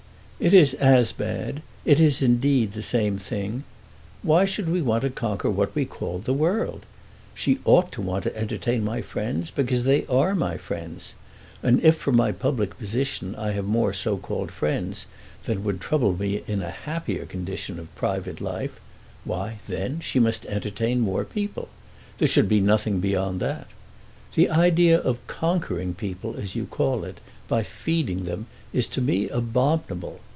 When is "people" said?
21.23-21.67, 25.93-26.35